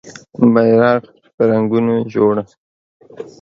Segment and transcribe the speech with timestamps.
[0.53, 1.01] بېرغ
[1.35, 2.35] په رنګونو جوړ